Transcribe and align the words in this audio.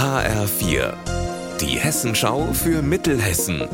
HR4, 0.00 0.94
die 1.60 1.78
Hessenschau 1.78 2.54
für 2.54 2.80
Mittelhessen. 2.80 3.68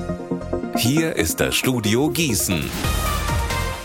Hier 0.76 1.14
ist 1.14 1.38
das 1.38 1.54
Studio 1.54 2.10
Gießen. 2.10 2.68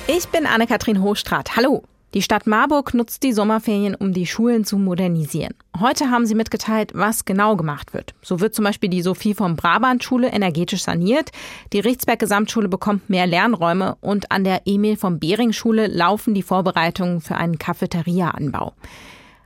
Ich 0.08 0.28
bin 0.30 0.48
Anne-Kathrin 0.48 1.04
Hochstrat. 1.04 1.56
Hallo. 1.56 1.84
Die 2.16 2.24
Stadt 2.24 2.48
Marburg 2.48 2.96
nutzt 2.96 3.22
die 3.22 3.34
Sommerferien, 3.34 3.94
um 3.94 4.12
die 4.12 4.26
Schulen 4.26 4.66
zu 4.66 4.80
modernisieren. 4.80 5.54
Heute 5.80 6.10
haben 6.10 6.26
sie 6.26 6.34
mitgeteilt, 6.34 6.94
was 6.96 7.26
genau 7.26 7.56
gemacht 7.56 7.94
wird. 7.94 8.16
So 8.24 8.40
wird 8.40 8.56
zum 8.56 8.66
Beispiel 8.66 8.90
die 8.90 9.04
Sophie 9.04 9.36
vom 9.36 9.56
Brabant-Schule 9.56 10.30
energetisch 10.30 10.82
saniert, 10.82 11.30
die 11.74 11.80
Richtsberg-Gesamtschule 11.80 12.70
bekommt 12.70 13.08
mehr 13.08 13.28
Lernräume 13.28 13.98
und 14.02 14.32
an 14.32 14.44
der 14.44 14.64
Emil 14.66 14.98
vom 14.98 15.20
Behring-Schule 15.20 15.86
laufen 15.86 16.34
die 16.34 16.42
Vorbereitungen 16.42 17.22
für 17.22 17.36
einen 17.36 17.60
Cafeteria-Anbau. 17.60 18.74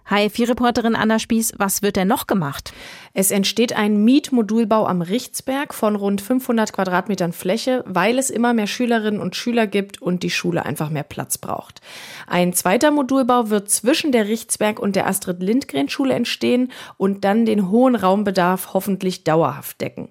HF4-Reporterin 0.09 0.95
Anna 0.95 1.17
Spieß, 1.17 1.53
was 1.57 1.81
wird 1.81 1.95
denn 1.95 2.07
noch 2.07 2.27
gemacht? 2.27 2.73
Es 3.13 3.31
entsteht 3.31 3.75
ein 3.75 4.03
Mietmodulbau 4.03 4.85
am 4.85 5.01
Richtsberg 5.01 5.73
von 5.73 5.95
rund 5.95 6.21
500 6.21 6.73
Quadratmetern 6.73 7.33
Fläche, 7.33 7.83
weil 7.87 8.19
es 8.19 8.29
immer 8.29 8.53
mehr 8.53 8.67
Schülerinnen 8.67 9.19
und 9.19 9.35
Schüler 9.35 9.65
gibt 9.65 10.01
und 10.01 10.21
die 10.21 10.29
Schule 10.29 10.65
einfach 10.65 10.89
mehr 10.89 11.03
Platz 11.03 11.37
braucht. 11.37 11.81
Ein 12.27 12.53
zweiter 12.53 12.91
Modulbau 12.91 13.49
wird 13.49 13.69
zwischen 13.69 14.11
der 14.11 14.27
Richtsberg 14.27 14.79
und 14.79 14.95
der 14.95 15.07
Astrid 15.07 15.41
Lindgren 15.41 15.89
Schule 15.89 16.13
entstehen 16.13 16.71
und 16.97 17.23
dann 17.23 17.45
den 17.45 17.69
hohen 17.69 17.95
Raumbedarf 17.95 18.73
hoffentlich 18.73 19.23
dauerhaft 19.23 19.81
decken. 19.81 20.09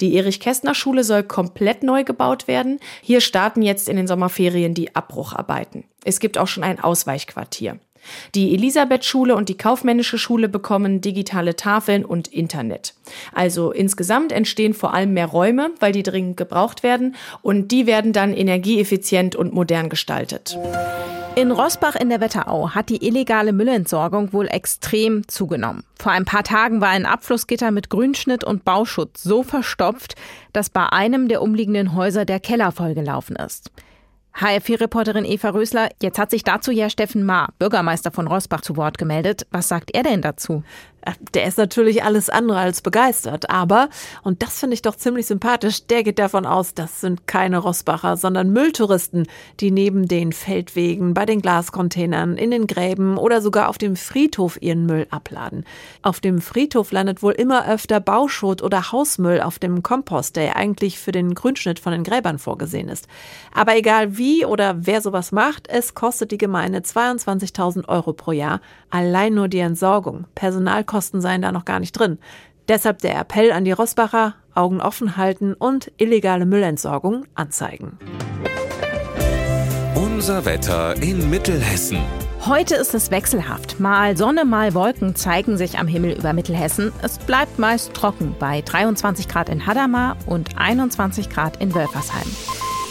Die 0.00 0.14
Erich-Kästner-Schule 0.14 1.04
soll 1.04 1.22
komplett 1.22 1.82
neu 1.82 2.04
gebaut 2.04 2.48
werden. 2.48 2.80
Hier 3.02 3.20
starten 3.20 3.62
jetzt 3.62 3.88
in 3.88 3.96
den 3.96 4.06
Sommerferien 4.06 4.74
die 4.74 4.94
Abbrucharbeiten. 4.94 5.84
Es 6.04 6.20
gibt 6.20 6.38
auch 6.38 6.48
schon 6.48 6.64
ein 6.64 6.80
Ausweichquartier. 6.80 7.78
Die 8.34 8.54
Elisabeth-Schule 8.54 9.34
und 9.34 9.48
die 9.48 9.56
Kaufmännische 9.56 10.18
Schule 10.18 10.48
bekommen 10.48 11.00
digitale 11.00 11.56
Tafeln 11.56 12.04
und 12.04 12.28
Internet. 12.28 12.94
Also 13.32 13.72
insgesamt 13.72 14.32
entstehen 14.32 14.74
vor 14.74 14.94
allem 14.94 15.12
mehr 15.12 15.26
Räume, 15.26 15.70
weil 15.80 15.92
die 15.92 16.02
dringend 16.02 16.36
gebraucht 16.36 16.82
werden 16.82 17.14
und 17.42 17.70
die 17.70 17.86
werden 17.86 18.12
dann 18.12 18.32
energieeffizient 18.32 19.36
und 19.36 19.52
modern 19.52 19.88
gestaltet. 19.88 20.58
In 21.36 21.50
Rossbach 21.50 21.96
in 21.96 22.10
der 22.10 22.20
Wetterau 22.20 22.70
hat 22.76 22.90
die 22.90 23.04
illegale 23.04 23.52
Müllentsorgung 23.52 24.32
wohl 24.32 24.46
extrem 24.46 25.26
zugenommen. 25.26 25.82
Vor 25.98 26.12
ein 26.12 26.24
paar 26.24 26.44
Tagen 26.44 26.80
war 26.80 26.90
ein 26.90 27.06
Abflussgitter 27.06 27.72
mit 27.72 27.90
Grünschnitt 27.90 28.44
und 28.44 28.64
Bauschutz 28.64 29.24
so 29.24 29.42
verstopft, 29.42 30.14
dass 30.52 30.70
bei 30.70 30.86
einem 30.86 31.26
der 31.26 31.42
umliegenden 31.42 31.96
Häuser 31.96 32.24
der 32.24 32.38
Keller 32.38 32.70
vollgelaufen 32.70 33.34
ist. 33.34 33.72
HFI-Reporterin 34.36 35.24
Eva 35.24 35.50
Rösler, 35.50 35.90
jetzt 36.02 36.18
hat 36.18 36.30
sich 36.30 36.42
dazu 36.42 36.72
ja 36.72 36.90
Steffen 36.90 37.24
Ma, 37.24 37.48
Bürgermeister 37.60 38.10
von 38.10 38.26
Rosbach, 38.26 38.62
zu 38.62 38.76
Wort 38.76 38.98
gemeldet. 38.98 39.46
Was 39.52 39.68
sagt 39.68 39.94
er 39.94 40.02
denn 40.02 40.22
dazu? 40.22 40.64
Der 41.34 41.46
ist 41.46 41.58
natürlich 41.58 42.02
alles 42.04 42.30
andere 42.30 42.58
als 42.58 42.80
begeistert, 42.80 43.50
aber, 43.50 43.88
und 44.22 44.42
das 44.42 44.60
finde 44.60 44.74
ich 44.74 44.82
doch 44.82 44.96
ziemlich 44.96 45.26
sympathisch, 45.26 45.86
der 45.86 46.02
geht 46.02 46.18
davon 46.18 46.46
aus, 46.46 46.74
das 46.74 47.00
sind 47.00 47.26
keine 47.26 47.58
Rossbacher, 47.58 48.16
sondern 48.16 48.50
Mülltouristen, 48.50 49.26
die 49.60 49.70
neben 49.70 50.06
den 50.06 50.32
Feldwegen, 50.32 51.12
bei 51.12 51.26
den 51.26 51.42
Glascontainern, 51.42 52.36
in 52.36 52.50
den 52.50 52.66
Gräben 52.66 53.18
oder 53.18 53.42
sogar 53.42 53.68
auf 53.68 53.78
dem 53.78 53.96
Friedhof 53.96 54.60
ihren 54.62 54.86
Müll 54.86 55.06
abladen. 55.10 55.64
Auf 56.02 56.20
dem 56.20 56.40
Friedhof 56.40 56.92
landet 56.92 57.22
wohl 57.22 57.32
immer 57.32 57.68
öfter 57.68 58.00
Bauschutt 58.00 58.62
oder 58.62 58.92
Hausmüll 58.92 59.40
auf 59.40 59.58
dem 59.58 59.82
Kompost, 59.82 60.36
der 60.36 60.56
eigentlich 60.56 60.98
für 60.98 61.12
den 61.12 61.34
Grünschnitt 61.34 61.78
von 61.78 61.92
den 61.92 62.04
Gräbern 62.04 62.38
vorgesehen 62.38 62.88
ist. 62.88 63.08
Aber 63.52 63.76
egal 63.76 64.16
wie 64.16 64.44
oder 64.44 64.86
wer 64.86 65.00
sowas 65.00 65.32
macht, 65.32 65.68
es 65.68 65.94
kostet 65.94 66.30
die 66.30 66.38
Gemeinde 66.38 66.80
22.000 66.80 67.88
Euro 67.88 68.12
pro 68.12 68.32
Jahr, 68.32 68.60
allein 68.90 69.34
nur 69.34 69.48
die 69.48 69.58
Entsorgung. 69.58 70.24
Personal 70.34 70.84
Kosten 70.94 71.20
seien 71.20 71.42
da 71.42 71.50
noch 71.50 71.64
gar 71.64 71.80
nicht 71.80 71.90
drin. 71.90 72.20
Deshalb 72.68 72.98
der 72.98 73.18
Appell 73.18 73.50
an 73.50 73.64
die 73.64 73.72
Rossbacher, 73.72 74.36
Augen 74.54 74.80
offen 74.80 75.16
halten 75.16 75.52
und 75.52 75.90
illegale 75.96 76.46
Müllentsorgung 76.46 77.24
anzeigen. 77.34 77.98
Unser 79.96 80.44
Wetter 80.44 80.94
in 81.02 81.28
Mittelhessen. 81.28 81.98
Heute 82.46 82.76
ist 82.76 82.94
es 82.94 83.10
wechselhaft. 83.10 83.80
Mal 83.80 84.16
Sonne, 84.16 84.44
mal 84.44 84.72
Wolken 84.74 85.16
zeigen 85.16 85.56
sich 85.56 85.80
am 85.80 85.88
Himmel 85.88 86.12
über 86.12 86.32
Mittelhessen. 86.32 86.92
Es 87.02 87.18
bleibt 87.18 87.58
meist 87.58 87.92
trocken 87.92 88.36
bei 88.38 88.60
23 88.60 89.26
Grad 89.26 89.48
in 89.48 89.66
Hadamar 89.66 90.16
und 90.26 90.56
21 90.56 91.28
Grad 91.28 91.60
in 91.60 91.74
Wölfersheim. 91.74 92.30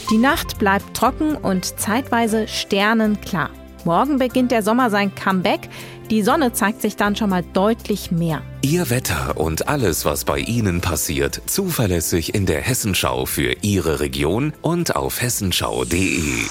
Die 0.09 0.17
Nacht 0.17 0.59
bleibt 0.59 0.93
trocken 0.93 1.37
und 1.37 1.79
zeitweise 1.79 2.49
sternenklar. 2.49 3.49
Morgen 3.85 4.17
beginnt 4.17 4.51
der 4.51 4.63
Sommer 4.63 4.89
sein 4.89 5.13
Comeback. 5.13 5.69
Die 6.09 6.21
Sonne 6.21 6.53
zeigt 6.53 6.81
sich 6.81 6.95
dann 6.95 7.15
schon 7.15 7.29
mal 7.29 7.43
deutlich 7.53 8.11
mehr. 8.11 8.41
Ihr 8.61 8.89
Wetter 8.89 9.37
und 9.37 9.67
alles, 9.67 10.05
was 10.05 10.25
bei 10.25 10.39
Ihnen 10.39 10.81
passiert, 10.81 11.41
zuverlässig 11.47 12.33
in 12.33 12.45
der 12.45 12.61
Hessenschau 12.61 13.25
für 13.25 13.55
Ihre 13.61 13.99
Region 13.99 14.53
und 14.61 14.95
auf 14.95 15.21
hessenschau.de. 15.21 16.43